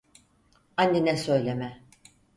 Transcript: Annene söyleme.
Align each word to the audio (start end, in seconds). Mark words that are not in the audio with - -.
Annene 0.77 1.17
söyleme. 1.17 1.83